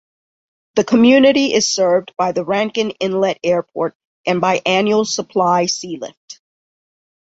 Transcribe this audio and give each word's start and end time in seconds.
The 0.73 0.83
community 0.83 1.53
is 1.53 1.71
served 1.71 2.15
by 2.17 2.31
the 2.31 2.43
Rankin 2.43 2.89
Inlet 2.99 3.39
Airport, 3.43 3.95
and 4.25 4.41
by 4.41 4.59
annual 4.65 5.05
supply 5.05 5.65
sealift. 5.67 6.39